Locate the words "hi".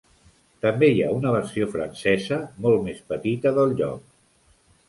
0.93-1.03